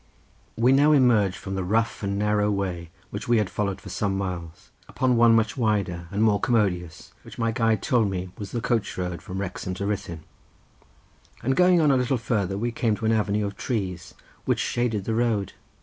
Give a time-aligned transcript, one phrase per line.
[0.57, 4.17] We now emerged from the rough and narrow way which we had followed for some
[4.17, 8.61] miles, upon one much wider, and more commodious, which my guide told me was the
[8.61, 10.23] coach road from Wrexham to Ruthyn,
[11.43, 15.03] and going on a little farther we came to an avenue of trees which shaded
[15.03, 15.53] the road.